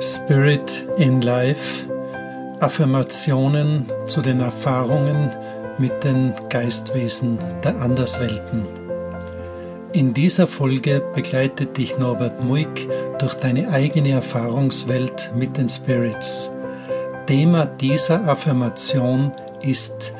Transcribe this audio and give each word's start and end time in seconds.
Spirit 0.00 0.84
in 0.98 1.22
Life, 1.22 1.86
Affirmationen 2.60 3.86
zu 4.06 4.20
den 4.20 4.40
Erfahrungen 4.40 5.30
mit 5.78 6.04
den 6.04 6.32
Geistwesen 6.48 7.38
der 7.64 7.80
Anderswelten. 7.80 8.66
In 9.92 10.14
dieser 10.14 10.46
Folge 10.46 11.02
begleitet 11.14 11.76
dich 11.76 11.98
Norbert 11.98 12.42
Muick 12.42 12.88
durch 13.18 13.34
deine 13.34 13.68
eigene 13.68 14.12
Erfahrungswelt 14.12 15.30
mit 15.36 15.56
den 15.56 15.68
Spirits. 15.68 16.50
Thema 17.26 17.66
dieser 17.66 18.26
Affirmation 18.26 19.32
ist 19.60 20.12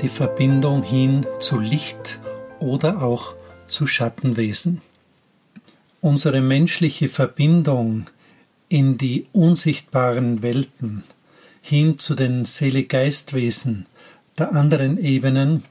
die 0.00 0.08
Verbindung 0.08 0.82
hin 0.82 1.26
zu 1.40 1.58
Licht 1.58 2.18
oder 2.58 3.02
auch 3.02 3.34
zu 3.66 3.86
Schattenwesen. 3.86 4.80
Unsere 6.00 6.40
menschliche 6.40 7.08
Verbindung 7.08 8.06
in 8.68 8.98
die 8.98 9.26
unsichtbaren 9.32 10.42
Welten, 10.42 11.04
hin 11.62 11.98
zu 11.98 12.14
den 12.14 12.44
Seele-Geistwesen 12.44 13.86
der 14.36 14.52
anderen 14.52 14.98
Ebenen, 14.98 15.64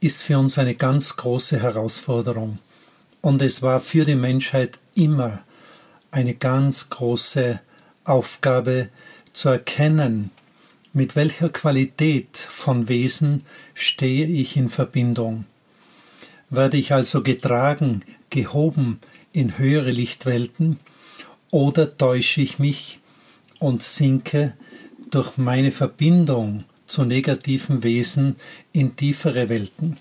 ist 0.00 0.22
für 0.22 0.38
uns 0.38 0.58
eine 0.58 0.74
ganz 0.74 1.16
große 1.16 1.60
Herausforderung. 1.60 2.58
Und 3.20 3.42
es 3.42 3.62
war 3.62 3.80
für 3.80 4.04
die 4.04 4.14
Menschheit 4.14 4.78
immer 4.94 5.40
eine 6.10 6.34
ganz 6.34 6.88
große 6.90 7.60
Aufgabe 8.04 8.88
zu 9.32 9.48
erkennen, 9.48 10.30
mit 10.92 11.16
welcher 11.16 11.50
Qualität 11.50 12.38
von 12.38 12.88
Wesen 12.88 13.42
stehe 13.74 14.26
ich 14.26 14.56
in 14.56 14.70
Verbindung. 14.70 15.44
Werde 16.48 16.78
ich 16.78 16.92
also 16.92 17.22
getragen, 17.22 18.02
gehoben 18.30 19.00
in 19.32 19.58
höhere 19.58 19.90
Lichtwelten, 19.90 20.78
oder 21.50 21.96
täusche 21.96 22.40
ich 22.40 22.58
mich 22.58 23.00
und 23.58 23.82
sinke 23.82 24.54
durch 25.10 25.36
meine 25.36 25.72
Verbindung 25.72 26.64
zu 26.86 27.04
negativen 27.04 27.82
Wesen 27.82 28.36
in 28.72 28.96
tiefere 28.96 29.48
Welten? 29.48 29.96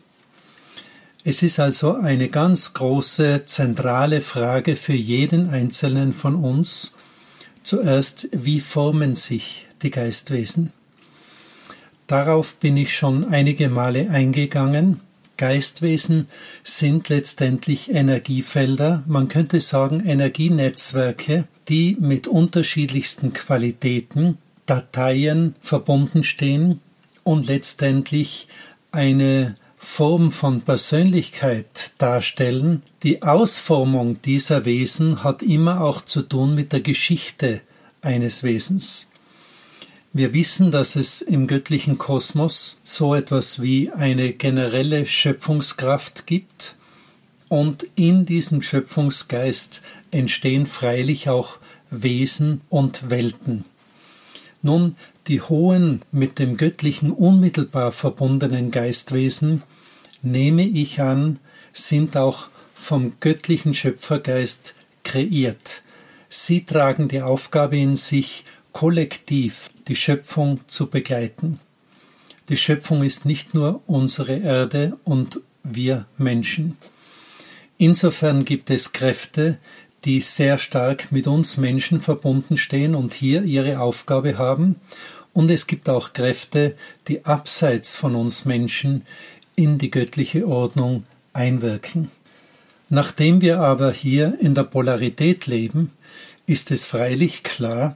Es 1.24 1.42
ist 1.42 1.60
also 1.60 1.96
eine 1.96 2.30
ganz 2.30 2.74
große 2.74 3.46
zentrale 3.46 4.22
Frage 4.22 4.76
für 4.76 4.94
jeden 4.94 5.50
Einzelnen 5.50 6.14
von 6.14 6.36
uns. 6.36 6.94
Zuerst, 7.64 8.30
wie 8.32 8.60
formen 8.60 9.16
sich 9.16 9.66
die 9.82 9.90
Geistwesen? 9.90 10.72
Darauf 12.06 12.56
bin 12.58 12.78
ich 12.78 12.96
schon 12.96 13.26
einige 13.26 13.70
Male 13.70 14.08
eingegangen 14.12 15.02
Geistwesen 15.38 16.28
sind 16.64 17.10
letztendlich 17.10 17.92
Energiefelder, 17.92 19.04
man 19.06 19.28
könnte 19.28 19.60
sagen 19.60 20.00
Energienetzwerke, 20.06 21.48
die 21.68 21.98
mit 22.00 22.28
unterschiedlichsten 22.28 23.34
Qualitäten, 23.34 24.38
Dateien 24.66 25.56
verbunden 25.60 26.24
stehen 26.24 26.80
und 27.24 27.48
letztendlich 27.48 28.48
eine 28.92 29.56
Form 29.78 30.32
von 30.32 30.62
Persönlichkeit 30.62 31.92
darstellen. 32.00 32.82
Die 33.04 33.22
Ausformung 33.22 34.22
dieser 34.22 34.66
Wesen 34.66 35.24
hat 35.24 35.44
immer 35.44 35.82
auch 35.82 36.02
zu 36.02 36.24
tun 36.24 36.56
mit 36.56 36.74
der 36.74 36.82
Geschichte 36.82 37.62
eines 38.02 38.44
Wesens. 38.44 39.08
Wir 40.18 40.32
wissen, 40.32 40.72
dass 40.72 40.96
es 40.96 41.22
im 41.22 41.46
göttlichen 41.46 41.98
Kosmos 41.98 42.80
so 42.84 43.16
etwas 43.16 43.62
wie 43.62 43.92
eine 43.92 44.32
generelle 44.32 45.06
Schöpfungskraft 45.06 46.26
gibt 46.26 46.78
und 47.50 47.86
in 47.96 48.26
diesem 48.26 48.62
Schöpfungsgeist 48.62 49.82
entstehen 50.12 50.68
freilich 50.68 51.28
auch 51.28 51.58
Wesen 51.90 52.62
und 52.70 53.10
Welten. 53.10 53.66
Nun, 54.62 54.96
die 55.28 55.42
hohen 55.42 56.02
mit 56.14 56.40
dem 56.40 56.56
Göttlichen 56.56 57.12
unmittelbar 57.12 57.92
verbundenen 57.92 58.72
Geistwesen, 58.72 59.64
nehme 60.22 60.64
ich 60.64 61.02
an, 61.02 61.40
sind 61.74 62.16
auch 62.16 62.48
vom 62.74 63.20
göttlichen 63.20 63.74
Schöpfergeist 63.74 64.76
kreiert. 65.04 65.82
Sie 66.30 66.64
tragen 66.64 67.10
die 67.10 67.22
Aufgabe 67.22 67.76
in 67.76 67.98
sich, 67.98 68.46
kollektiv 68.76 69.70
die 69.88 69.96
Schöpfung 69.96 70.60
zu 70.68 70.90
begleiten. 70.90 71.62
Die 72.50 72.58
Schöpfung 72.58 73.04
ist 73.04 73.26
nicht 73.26 73.54
nur 73.54 73.82
unsere 73.86 74.36
Erde 74.36 74.98
und 75.06 75.40
wir 75.64 76.08
Menschen. 76.18 76.76
Insofern 77.78 78.44
gibt 78.44 78.70
es 78.70 78.92
Kräfte, 78.92 79.60
die 80.04 80.20
sehr 80.20 80.58
stark 80.58 81.10
mit 81.14 81.26
uns 81.26 81.56
Menschen 81.56 82.02
verbunden 82.02 82.58
stehen 82.58 82.96
und 82.96 83.14
hier 83.14 83.44
ihre 83.44 83.80
Aufgabe 83.80 84.38
haben, 84.38 84.76
und 85.32 85.50
es 85.50 85.68
gibt 85.68 85.88
auch 85.88 86.12
Kräfte, 86.12 86.76
die 87.08 87.24
abseits 87.24 87.96
von 87.96 88.14
uns 88.14 88.44
Menschen 88.44 89.06
in 89.56 89.78
die 89.78 89.90
göttliche 89.90 90.50
Ordnung 90.50 91.06
einwirken. 91.32 92.12
Nachdem 92.90 93.40
wir 93.40 93.62
aber 93.62 93.94
hier 93.94 94.38
in 94.42 94.54
der 94.54 94.64
Polarität 94.64 95.48
leben, 95.48 95.92
ist 96.46 96.72
es 96.72 96.84
freilich 96.84 97.44
klar, 97.44 97.96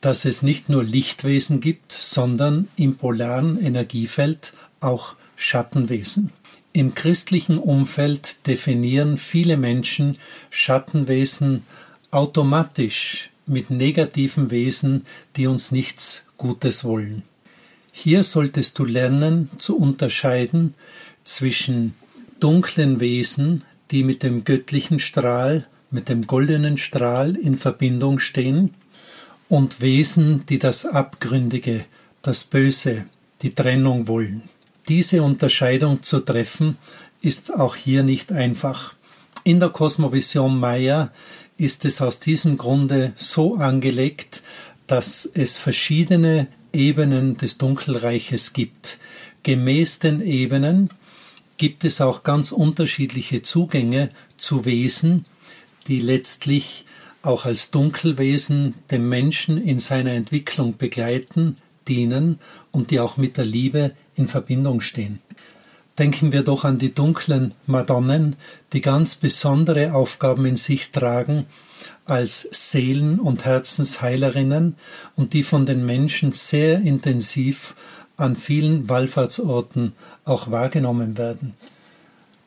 dass 0.00 0.24
es 0.24 0.42
nicht 0.42 0.68
nur 0.68 0.84
Lichtwesen 0.84 1.60
gibt, 1.60 1.92
sondern 1.92 2.68
im 2.76 2.96
polaren 2.96 3.60
Energiefeld 3.60 4.52
auch 4.80 5.16
Schattenwesen. 5.36 6.30
Im 6.72 6.94
christlichen 6.94 7.58
Umfeld 7.58 8.46
definieren 8.46 9.18
viele 9.18 9.56
Menschen 9.56 10.18
Schattenwesen 10.50 11.64
automatisch 12.10 13.30
mit 13.46 13.70
negativen 13.70 14.50
Wesen, 14.50 15.06
die 15.36 15.46
uns 15.46 15.72
nichts 15.72 16.26
Gutes 16.36 16.84
wollen. 16.84 17.22
Hier 17.90 18.22
solltest 18.22 18.78
du 18.78 18.84
lernen 18.84 19.50
zu 19.58 19.76
unterscheiden 19.76 20.74
zwischen 21.24 21.94
dunklen 22.38 23.00
Wesen, 23.00 23.64
die 23.90 24.04
mit 24.04 24.22
dem 24.22 24.44
göttlichen 24.44 25.00
Strahl, 25.00 25.66
mit 25.90 26.08
dem 26.08 26.26
goldenen 26.26 26.76
Strahl 26.76 27.34
in 27.34 27.56
Verbindung 27.56 28.18
stehen, 28.18 28.74
und 29.48 29.80
Wesen, 29.80 30.44
die 30.46 30.58
das 30.58 30.86
Abgründige, 30.86 31.84
das 32.22 32.44
Böse, 32.44 33.06
die 33.42 33.50
Trennung 33.50 34.08
wollen. 34.08 34.48
Diese 34.88 35.22
Unterscheidung 35.22 36.02
zu 36.02 36.20
treffen, 36.20 36.76
ist 37.20 37.54
auch 37.54 37.76
hier 37.76 38.02
nicht 38.02 38.32
einfach. 38.32 38.94
In 39.44 39.60
der 39.60 39.70
Kosmovision 39.70 40.58
Maya 40.58 41.10
ist 41.56 41.84
es 41.84 42.00
aus 42.00 42.20
diesem 42.20 42.56
Grunde 42.56 43.12
so 43.16 43.56
angelegt, 43.56 44.42
dass 44.86 45.30
es 45.32 45.56
verschiedene 45.56 46.46
Ebenen 46.72 47.36
des 47.36 47.58
Dunkelreiches 47.58 48.52
gibt. 48.52 48.98
Gemäß 49.42 49.98
den 49.98 50.20
Ebenen 50.20 50.90
gibt 51.56 51.84
es 51.84 52.00
auch 52.00 52.22
ganz 52.22 52.52
unterschiedliche 52.52 53.42
Zugänge 53.42 54.10
zu 54.36 54.64
Wesen, 54.64 55.24
die 55.88 56.00
letztlich 56.00 56.84
auch 57.22 57.44
als 57.44 57.70
Dunkelwesen 57.70 58.74
dem 58.90 59.08
Menschen 59.08 59.62
in 59.62 59.78
seiner 59.78 60.12
Entwicklung 60.12 60.76
begleiten, 60.76 61.56
dienen 61.88 62.38
und 62.70 62.90
die 62.90 63.00
auch 63.00 63.16
mit 63.16 63.36
der 63.36 63.44
Liebe 63.44 63.92
in 64.14 64.28
Verbindung 64.28 64.80
stehen. 64.80 65.20
Denken 65.98 66.32
wir 66.32 66.42
doch 66.42 66.64
an 66.64 66.78
die 66.78 66.94
dunklen 66.94 67.54
Madonnen, 67.66 68.36
die 68.72 68.80
ganz 68.80 69.16
besondere 69.16 69.94
Aufgaben 69.94 70.46
in 70.46 70.56
sich 70.56 70.92
tragen 70.92 71.46
als 72.04 72.48
Seelen- 72.52 73.18
und 73.18 73.44
Herzensheilerinnen 73.44 74.76
und 75.16 75.32
die 75.32 75.42
von 75.42 75.66
den 75.66 75.84
Menschen 75.84 76.32
sehr 76.32 76.80
intensiv 76.80 77.74
an 78.16 78.36
vielen 78.36 78.88
Wallfahrtsorten 78.88 79.92
auch 80.24 80.50
wahrgenommen 80.50 81.18
werden. 81.18 81.54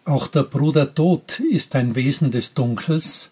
Auch 0.05 0.27
der 0.27 0.43
Bruder 0.43 0.95
Tod 0.95 1.39
ist 1.39 1.75
ein 1.75 1.95
Wesen 1.95 2.31
des 2.31 2.53
Dunkels 2.53 3.31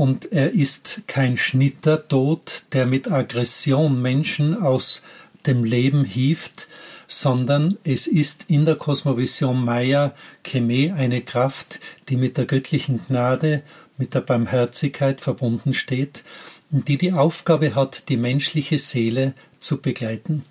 und 0.00 0.32
er 0.32 0.54
ist 0.54 1.02
kein 1.08 1.36
Schnittertod, 1.36 2.62
der 2.72 2.86
mit 2.86 3.12
Aggression 3.12 4.00
Menschen 4.00 4.56
aus 4.56 5.02
dem 5.44 5.62
Leben 5.62 6.04
hieft, 6.04 6.68
sondern 7.06 7.76
es 7.84 8.06
ist 8.06 8.46
in 8.48 8.64
der 8.64 8.76
Kosmovision 8.76 9.62
Maya 9.62 10.14
Cheme 10.42 10.94
eine 10.94 11.20
Kraft, 11.20 11.80
die 12.08 12.16
mit 12.16 12.38
der 12.38 12.46
göttlichen 12.46 13.04
Gnade, 13.06 13.62
mit 13.98 14.14
der 14.14 14.22
Barmherzigkeit 14.22 15.20
verbunden 15.20 15.74
steht 15.74 16.24
und 16.70 16.88
die 16.88 16.96
die 16.96 17.12
Aufgabe 17.12 17.74
hat, 17.74 18.08
die 18.08 18.16
menschliche 18.16 18.78
Seele 18.78 19.34
zu 19.58 19.82
begleiten. 19.82 20.46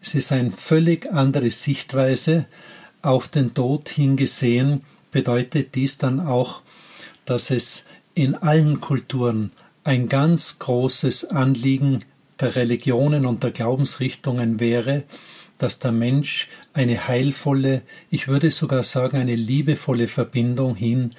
Es 0.00 0.14
ist 0.14 0.32
eine 0.32 0.52
völlig 0.52 1.12
andere 1.12 1.50
Sichtweise 1.50 2.46
auf 3.02 3.28
den 3.28 3.52
Tod 3.52 3.90
hingesehen, 3.90 4.86
bedeutet 5.10 5.74
dies 5.74 5.98
dann 5.98 6.18
auch, 6.18 6.62
dass 7.26 7.50
es 7.50 7.84
in 8.14 8.34
allen 8.34 8.80
Kulturen 8.80 9.52
ein 9.82 10.08
ganz 10.08 10.58
großes 10.58 11.30
Anliegen 11.30 11.98
der 12.40 12.56
Religionen 12.56 13.26
und 13.26 13.42
der 13.42 13.50
Glaubensrichtungen 13.50 14.60
wäre, 14.60 15.04
dass 15.58 15.78
der 15.78 15.92
Mensch 15.92 16.48
eine 16.72 17.06
heilvolle, 17.06 17.82
ich 18.10 18.28
würde 18.28 18.50
sogar 18.50 18.82
sagen 18.82 19.18
eine 19.18 19.36
liebevolle 19.36 20.08
Verbindung 20.08 20.74
hin 20.74 21.10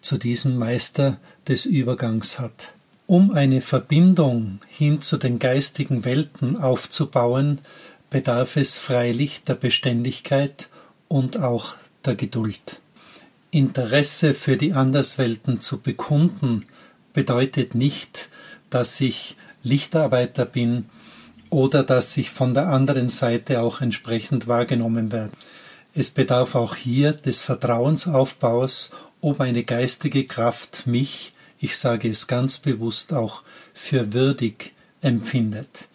zu 0.00 0.18
diesem 0.18 0.56
Meister 0.56 1.18
des 1.48 1.64
Übergangs 1.64 2.38
hat. 2.38 2.72
Um 3.06 3.32
eine 3.32 3.60
Verbindung 3.60 4.60
hin 4.68 5.00
zu 5.00 5.16
den 5.16 5.38
geistigen 5.38 6.04
Welten 6.04 6.56
aufzubauen, 6.56 7.58
bedarf 8.10 8.56
es 8.56 8.78
freilich 8.78 9.42
der 9.44 9.54
Beständigkeit 9.54 10.68
und 11.08 11.38
auch 11.38 11.74
der 12.04 12.14
Geduld. 12.14 12.80
Interesse 13.54 14.34
für 14.34 14.56
die 14.56 14.72
Anderswelten 14.72 15.60
zu 15.60 15.78
bekunden 15.78 16.66
bedeutet 17.12 17.76
nicht, 17.76 18.28
dass 18.68 19.00
ich 19.00 19.36
Lichtarbeiter 19.62 20.44
bin 20.44 20.86
oder 21.50 21.84
dass 21.84 22.16
ich 22.16 22.30
von 22.30 22.52
der 22.52 22.66
anderen 22.66 23.08
Seite 23.08 23.60
auch 23.60 23.80
entsprechend 23.80 24.48
wahrgenommen 24.48 25.12
werde. 25.12 25.30
Es 25.94 26.10
bedarf 26.10 26.56
auch 26.56 26.74
hier 26.74 27.12
des 27.12 27.42
Vertrauensaufbaus, 27.42 28.90
ob 29.20 29.40
eine 29.40 29.62
geistige 29.62 30.26
Kraft 30.26 30.88
mich, 30.88 31.32
ich 31.60 31.78
sage 31.78 32.08
es 32.08 32.26
ganz 32.26 32.58
bewusst 32.58 33.14
auch, 33.14 33.44
für 33.72 34.12
würdig 34.12 34.72
empfindet. 35.00 35.86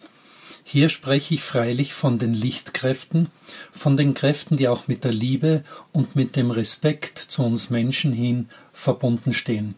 Hier 0.72 0.88
spreche 0.88 1.34
ich 1.34 1.42
freilich 1.42 1.94
von 1.94 2.20
den 2.20 2.32
Lichtkräften, 2.32 3.26
von 3.72 3.96
den 3.96 4.14
Kräften, 4.14 4.56
die 4.56 4.68
auch 4.68 4.86
mit 4.86 5.02
der 5.02 5.12
Liebe 5.12 5.64
und 5.90 6.14
mit 6.14 6.36
dem 6.36 6.52
Respekt 6.52 7.18
zu 7.18 7.42
uns 7.42 7.70
Menschen 7.70 8.12
hin 8.12 8.48
verbunden 8.72 9.32
stehen. 9.32 9.74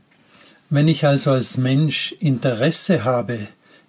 Wenn 0.69 0.89
ich 0.89 1.07
also 1.07 1.31
als 1.31 1.57
Mensch 1.57 2.13
Interesse 2.21 3.05
habe, 3.05 3.39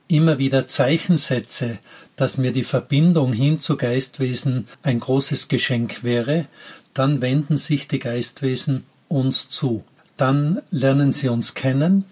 immer 0.08 0.38
wieder 0.38 0.70
Zeichen 0.70 1.18
setze, 1.18 1.78
dass 2.16 2.38
mir 2.38 2.54
die 2.54 2.64
Verbindung 2.64 3.34
hin 3.34 3.60
zu 3.60 3.76
Geistwesen 3.76 4.66
ein 4.82 5.02
großes 5.02 5.50
Geschenk 5.50 6.06
wäre, 6.06 6.46
dann 6.94 7.22
wenden 7.22 7.58
sich 7.58 7.90
die 7.90 8.00
Geistwesen 8.00 8.86
uns 9.10 9.50
zu. 9.50 9.84
Dann 10.16 10.62
lernen 10.72 11.12
sie 11.12 11.28
uns 11.28 11.54
kennen 11.54 12.06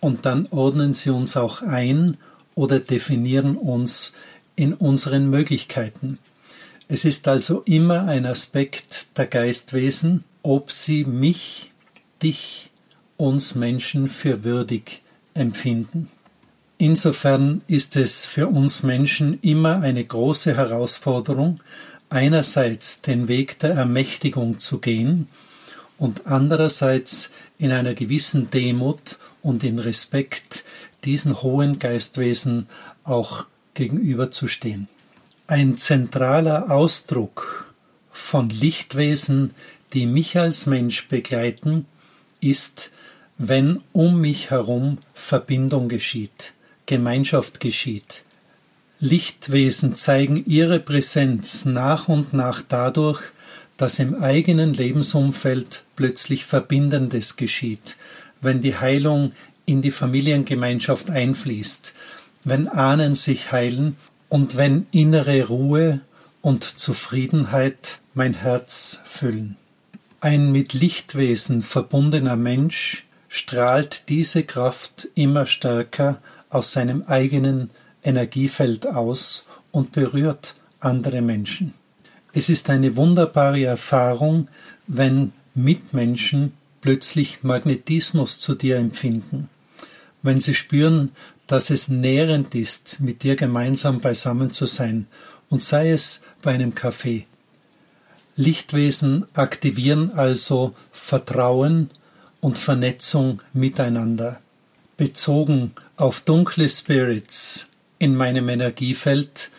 und 0.00 0.26
dann 0.26 0.48
ordnen 0.50 0.92
sie 0.92 1.10
uns 1.10 1.36
auch 1.36 1.62
ein 1.62 2.16
oder 2.54 2.80
definieren 2.80 3.56
uns 3.56 4.12
in 4.56 4.72
unseren 4.74 5.30
Möglichkeiten. 5.30 6.18
Es 6.86 7.04
ist 7.04 7.26
also 7.28 7.62
immer 7.62 8.06
ein 8.06 8.26
Aspekt 8.26 9.06
der 9.16 9.26
Geistwesen, 9.26 10.24
ob 10.42 10.70
sie 10.70 11.04
mich, 11.04 11.72
dich, 12.22 12.70
uns 13.16 13.54
Menschen 13.54 14.08
für 14.08 14.44
würdig 14.44 15.02
empfinden. 15.32 16.08
Insofern 16.78 17.62
ist 17.66 17.96
es 17.96 18.26
für 18.26 18.48
uns 18.48 18.82
Menschen 18.82 19.38
immer 19.40 19.80
eine 19.80 20.04
große 20.04 20.56
Herausforderung, 20.56 21.60
einerseits 22.10 23.02
den 23.02 23.28
Weg 23.28 23.58
der 23.58 23.70
Ermächtigung 23.70 24.60
zu 24.60 24.78
gehen 24.78 25.28
und 25.98 26.26
andererseits 26.26 27.30
in 27.58 27.72
einer 27.72 27.94
gewissen 27.94 28.50
Demut 28.50 29.18
und 29.42 29.64
in 29.64 29.78
Respekt 29.78 30.53
diesen 31.04 31.42
hohen 31.42 31.78
Geistwesen 31.78 32.66
auch 33.04 33.46
gegenüberzustehen. 33.74 34.88
Ein 35.46 35.76
zentraler 35.76 36.70
Ausdruck 36.70 37.74
von 38.10 38.48
Lichtwesen, 38.48 39.52
die 39.92 40.06
mich 40.06 40.38
als 40.38 40.66
Mensch 40.66 41.08
begleiten, 41.08 41.86
ist, 42.40 42.90
wenn 43.38 43.80
um 43.92 44.20
mich 44.20 44.50
herum 44.50 44.98
Verbindung 45.12 45.88
geschieht. 45.88 46.52
Gemeinschaft 46.86 47.60
geschieht. 47.60 48.24
Lichtwesen 49.00 49.96
zeigen 49.96 50.44
ihre 50.46 50.80
Präsenz 50.80 51.64
nach 51.64 52.08
und 52.08 52.32
nach 52.32 52.62
dadurch, 52.62 53.20
dass 53.76 53.98
im 53.98 54.14
eigenen 54.14 54.72
Lebensumfeld 54.72 55.84
plötzlich 55.96 56.44
Verbindendes 56.44 57.36
geschieht, 57.36 57.96
wenn 58.40 58.60
die 58.60 58.76
Heilung 58.76 59.32
in 59.66 59.82
die 59.82 59.90
Familiengemeinschaft 59.90 61.10
einfließt, 61.10 61.94
wenn 62.44 62.68
Ahnen 62.68 63.14
sich 63.14 63.52
heilen 63.52 63.96
und 64.28 64.56
wenn 64.56 64.86
innere 64.90 65.46
Ruhe 65.46 66.00
und 66.42 66.64
Zufriedenheit 66.64 68.00
mein 68.12 68.34
Herz 68.34 69.00
füllen. 69.04 69.56
Ein 70.20 70.52
mit 70.52 70.72
Lichtwesen 70.72 71.62
verbundener 71.62 72.36
Mensch 72.36 73.04
strahlt 73.28 74.08
diese 74.08 74.44
Kraft 74.44 75.08
immer 75.14 75.46
stärker 75.46 76.20
aus 76.50 76.72
seinem 76.72 77.02
eigenen 77.06 77.70
Energiefeld 78.02 78.86
aus 78.86 79.48
und 79.70 79.92
berührt 79.92 80.54
andere 80.80 81.20
Menschen. 81.20 81.74
Es 82.32 82.48
ist 82.48 82.70
eine 82.70 82.96
wunderbare 82.96 83.64
Erfahrung, 83.64 84.48
wenn 84.86 85.32
Mitmenschen 85.54 86.52
plötzlich 86.80 87.42
Magnetismus 87.42 88.40
zu 88.40 88.54
dir 88.54 88.76
empfinden, 88.76 89.48
wenn 90.24 90.40
sie 90.40 90.54
spüren, 90.54 91.12
dass 91.46 91.70
es 91.70 91.88
nährend 91.88 92.54
ist, 92.56 92.98
mit 92.98 93.22
dir 93.22 93.36
gemeinsam 93.36 94.00
beisammen 94.00 94.50
zu 94.52 94.66
sein, 94.66 95.06
und 95.50 95.62
sei 95.62 95.92
es 95.92 96.22
bei 96.42 96.52
einem 96.52 96.74
Kaffee. 96.74 97.26
Lichtwesen 98.34 99.26
aktivieren 99.34 100.10
also 100.12 100.74
Vertrauen 100.90 101.90
und 102.40 102.58
Vernetzung 102.58 103.40
miteinander. 103.52 104.40
Bezogen 104.96 105.72
auf 105.96 106.20
dunkle 106.20 106.68
Spirits 106.68 107.68
in 107.98 108.16
meinem 108.16 108.48
Energiefeld 108.48 109.50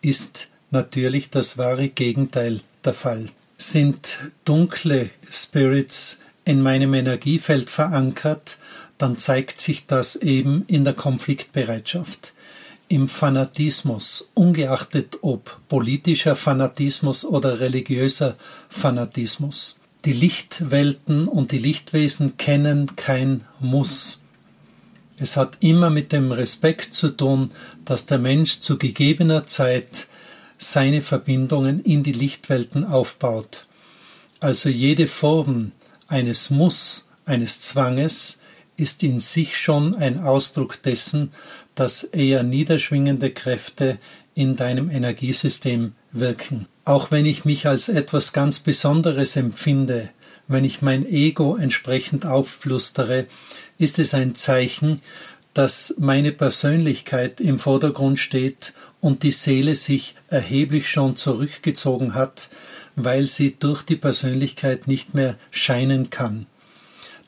ist 0.00 0.48
natürlich 0.70 1.30
das 1.30 1.58
wahre 1.58 1.88
Gegenteil 1.88 2.60
der 2.84 2.94
Fall. 2.94 3.28
Sind 3.58 4.18
dunkle 4.44 5.10
Spirits 5.30 6.20
in 6.44 6.62
meinem 6.62 6.94
Energiefeld 6.94 7.70
verankert, 7.70 8.58
dann 8.98 9.18
zeigt 9.18 9.60
sich 9.60 9.86
das 9.86 10.16
eben 10.16 10.64
in 10.66 10.84
der 10.84 10.94
Konfliktbereitschaft, 10.94 12.32
im 12.88 13.08
Fanatismus, 13.08 14.30
ungeachtet 14.34 15.18
ob 15.22 15.58
politischer 15.68 16.36
Fanatismus 16.36 17.24
oder 17.24 17.60
religiöser 17.60 18.36
Fanatismus. 18.68 19.80
Die 20.04 20.12
Lichtwelten 20.12 21.28
und 21.28 21.50
die 21.50 21.58
Lichtwesen 21.58 22.36
kennen 22.36 22.94
kein 22.94 23.46
Muss. 23.58 24.20
Es 25.16 25.36
hat 25.36 25.58
immer 25.60 25.90
mit 25.90 26.12
dem 26.12 26.30
Respekt 26.30 26.92
zu 26.92 27.08
tun, 27.08 27.52
dass 27.84 28.04
der 28.04 28.18
Mensch 28.18 28.60
zu 28.60 28.76
gegebener 28.76 29.46
Zeit 29.46 30.06
seine 30.58 31.00
Verbindungen 31.00 31.82
in 31.82 32.02
die 32.02 32.12
Lichtwelten 32.12 32.84
aufbaut. 32.84 33.66
Also 34.40 34.68
jede 34.68 35.06
Form 35.06 35.72
eines 36.06 36.50
Muss, 36.50 37.08
eines 37.24 37.60
Zwanges 37.60 38.40
ist 38.76 39.02
in 39.02 39.20
sich 39.20 39.56
schon 39.56 39.94
ein 39.94 40.22
Ausdruck 40.22 40.82
dessen, 40.82 41.32
dass 41.74 42.04
eher 42.04 42.42
niederschwingende 42.42 43.30
Kräfte 43.30 43.98
in 44.34 44.56
deinem 44.56 44.90
Energiesystem 44.90 45.92
wirken. 46.12 46.66
Auch 46.84 47.10
wenn 47.10 47.26
ich 47.26 47.44
mich 47.44 47.66
als 47.66 47.88
etwas 47.88 48.32
ganz 48.32 48.58
Besonderes 48.58 49.36
empfinde, 49.36 50.10
wenn 50.46 50.64
ich 50.64 50.82
mein 50.82 51.06
Ego 51.06 51.56
entsprechend 51.56 52.26
aufplustere, 52.26 53.26
ist 53.78 53.98
es 53.98 54.12
ein 54.12 54.34
Zeichen, 54.34 55.00
dass 55.54 55.94
meine 55.98 56.32
Persönlichkeit 56.32 57.40
im 57.40 57.58
Vordergrund 57.58 58.18
steht 58.18 58.74
und 59.00 59.22
die 59.22 59.30
Seele 59.30 59.74
sich 59.74 60.16
erheblich 60.28 60.90
schon 60.90 61.16
zurückgezogen 61.16 62.14
hat, 62.14 62.50
weil 62.96 63.26
sie 63.26 63.56
durch 63.58 63.82
die 63.82 63.96
Persönlichkeit 63.96 64.88
nicht 64.88 65.14
mehr 65.14 65.36
scheinen 65.50 66.10
kann. 66.10 66.46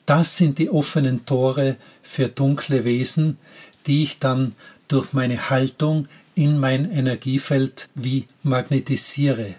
Das 0.07 0.37
sind 0.37 0.57
die 0.57 0.69
offenen 0.69 1.25
Tore 1.25 1.75
für 2.01 2.29
dunkle 2.29 2.85
Wesen, 2.85 3.37
die 3.85 4.03
ich 4.03 4.19
dann 4.19 4.55
durch 4.87 5.11
meine 5.11 5.49
Haltung 5.49 6.07
in 6.33 6.59
mein 6.59 6.89
Energiefeld 6.89 7.89
wie 7.93 8.25
magnetisiere. 8.41 9.55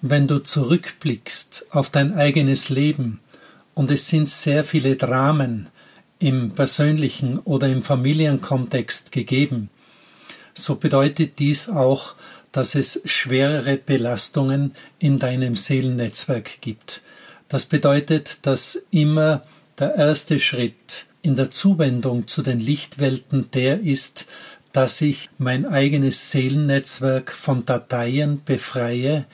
Wenn 0.00 0.28
du 0.28 0.38
zurückblickst 0.38 1.66
auf 1.70 1.90
dein 1.90 2.14
eigenes 2.14 2.68
Leben, 2.68 3.18
und 3.74 3.90
es 3.90 4.06
sind 4.06 4.28
sehr 4.28 4.62
viele 4.62 4.94
Dramen 4.94 5.68
im 6.20 6.52
persönlichen 6.52 7.38
oder 7.40 7.66
im 7.66 7.82
Familienkontext 7.82 9.10
gegeben, 9.10 9.68
so 10.54 10.76
bedeutet 10.76 11.40
dies 11.40 11.68
auch, 11.68 12.14
dass 12.52 12.76
es 12.76 13.00
schwerere 13.04 13.76
Belastungen 13.76 14.76
in 15.00 15.18
deinem 15.18 15.56
Seelennetzwerk 15.56 16.60
gibt. 16.60 17.02
Das 17.48 17.64
bedeutet, 17.64 18.46
dass 18.46 18.86
immer 18.90 19.42
der 19.78 19.94
erste 19.94 20.38
Schritt 20.38 21.06
in 21.22 21.36
der 21.36 21.50
Zuwendung 21.50 22.26
zu 22.26 22.42
den 22.42 22.60
Lichtwelten 22.60 23.50
der 23.52 23.80
ist, 23.80 24.26
dass 24.72 25.00
ich 25.00 25.28
mein 25.38 25.66
eigenes 25.66 26.30
Seelennetzwerk 26.30 27.32
von 27.32 27.64
Dateien 27.64 28.42
befreie, 28.44 29.24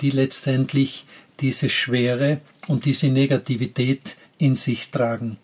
die 0.00 0.10
letztendlich 0.10 1.04
diese 1.40 1.68
Schwere 1.68 2.40
und 2.68 2.84
diese 2.84 3.08
Negativität 3.08 4.16
in 4.38 4.56
sich 4.56 4.90
tragen. 4.90 5.38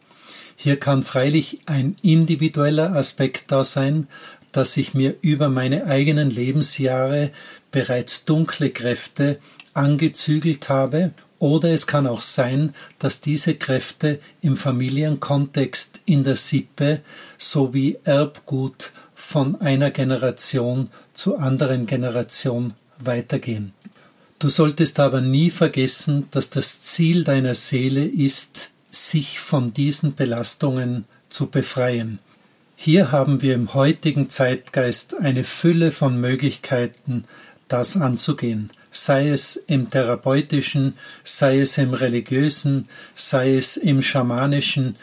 Hier 0.57 0.79
kann 0.79 1.03
freilich 1.03 1.61
ein 1.67 1.97
individueller 2.03 2.95
Aspekt 2.95 3.51
da 3.51 3.65
sein, 3.65 4.09
dass 4.53 4.77
ich 4.77 4.95
mir 4.95 5.17
über 5.23 5.49
meine 5.49 5.87
eigenen 5.87 6.31
Lebensjahre 6.31 7.31
bereits 7.71 8.25
dunkle 8.27 8.71
Kräfte 8.71 9.39
angezügelt 9.75 10.69
habe 10.69 11.13
Oder 11.43 11.71
es 11.71 11.89
kann 11.89 12.07
auch 12.07 12.23
sein, 12.23 12.71
dass 13.01 13.21
diese 13.21 13.57
Kräfte 13.57 14.21
im 14.43 14.57
Familienkontext 14.57 16.01
in 16.05 16.23
der 16.23 16.37
Sippe 16.37 17.01
sowie 17.37 17.99
Erbgut 18.05 18.93
von 19.17 19.61
einer 19.61 19.91
Generation 19.91 20.89
zu 21.15 21.37
anderen 21.39 21.87
Generation 21.87 22.75
weitergehen. 23.01 23.73
Du 24.39 24.51
solltest 24.51 25.01
aber 25.01 25.21
nie 25.21 25.51
vergessen, 25.51 26.29
dass 26.31 26.49
das 26.49 26.81
Ziel 26.83 27.25
deiner 27.25 27.55
Seele 27.55 28.05
ist, 28.05 28.71
sich 28.89 29.41
von 29.41 29.75
diesen 29.75 30.15
Belastungen 30.15 31.07
zu 31.29 31.49
befreien. 31.49 32.21
Hier 32.77 33.11
haben 33.11 33.43
wir 33.43 33.57
im 33.57 33.75
heutigen 33.75 34.31
Zeitgeist 34.31 35.17
eine 35.17 35.43
Fülle 35.43 35.91
von 35.91 36.21
Möglichkeiten, 36.21 37.25
das 37.67 37.97
anzugehen, 37.97 38.71
sei 38.93 39.31
es 39.31 39.57
im 39.57 39.91
therapeutischen, 39.91 40.95
sei 41.25 41.61
es 41.61 41.79
im 41.79 41.95
religiösen, 41.95 42.89
sei 43.15 43.57
es 43.57 43.77
im 43.77 44.03
schamanischen, 44.03 44.97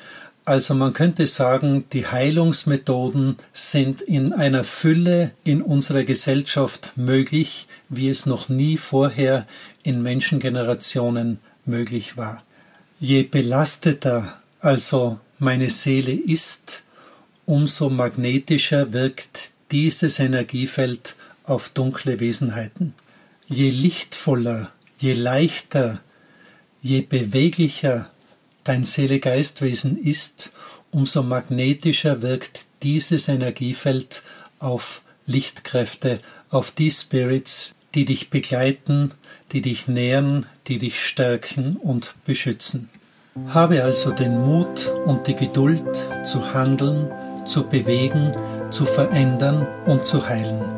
also 0.50 0.74
man 0.74 0.94
könnte 0.94 1.28
sagen, 1.28 1.86
die 1.94 2.08
Heilungsmethoden 2.08 3.38
sind 3.54 4.02
in 4.02 4.34
einer 4.34 4.64
Fülle 4.64 5.30
in 5.44 5.62
unserer 5.62 6.04
Gesellschaft 6.04 6.94
möglich, 6.96 7.68
wie 7.88 8.10
es 8.10 8.26
noch 8.26 8.50
nie 8.50 8.78
vorher 8.78 9.46
in 9.84 10.02
Menschengenerationen 10.02 11.38
möglich 11.66 12.18
war. 12.18 12.44
Je 13.00 13.22
belasteter 13.22 14.40
also 14.60 15.20
meine 15.38 15.70
Seele 15.70 16.14
ist, 16.14 16.84
umso 17.46 17.90
magnetischer 17.92 18.92
wirkt 18.92 19.52
dieses 19.72 20.18
Energiefeld 20.18 21.16
auf 21.44 21.70
dunkle 21.70 22.20
Wesenheiten. 22.20 22.96
Je 23.52 23.72
lichtvoller, 23.72 24.72
je 24.98 25.16
leichter, 25.16 26.02
je 26.80 27.04
beweglicher 27.04 28.10
dein 28.64 28.84
Seele-Geistwesen 28.84 29.98
ist, 29.98 30.52
umso 30.92 31.24
magnetischer 31.24 32.22
wirkt 32.22 32.68
dieses 32.84 33.28
Energiefeld 33.28 34.22
auf 34.60 35.02
Lichtkräfte, 35.26 36.20
auf 36.52 36.72
die 36.72 36.92
Spirits, 36.92 37.74
die 37.96 38.06
dich 38.06 38.30
begleiten, 38.30 39.14
die 39.52 39.62
dich 39.62 39.88
nähren, 39.88 40.46
die 40.68 40.78
dich 40.78 41.04
stärken 41.04 41.76
und 41.76 42.14
beschützen. 42.26 42.90
Habe 43.48 43.84
also 43.84 44.12
den 44.12 44.40
Mut 44.40 44.94
und 45.06 45.26
die 45.26 45.36
Geduld 45.36 46.08
zu 46.24 46.54
handeln, 46.54 47.10
zu 47.46 47.68
bewegen, 47.68 48.32
zu 48.70 48.86
verändern 48.86 49.66
und 49.88 50.06
zu 50.06 50.28
heilen. 50.28 50.70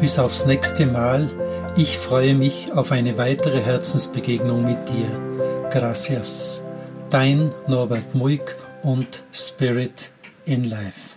Bis 0.00 0.18
aufs 0.18 0.46
nächste 0.46 0.86
Mal. 0.86 1.41
Ich 1.74 1.96
freue 1.96 2.34
mich 2.34 2.70
auf 2.72 2.92
eine 2.92 3.16
weitere 3.16 3.58
Herzensbegegnung 3.58 4.62
mit 4.62 4.90
dir. 4.90 5.68
Gracias 5.70 6.62
dein 7.08 7.50
Norbert 7.66 8.14
Muig 8.14 8.56
und 8.82 9.22
Spirit 9.32 10.10
in 10.44 10.64
Life. 10.64 11.11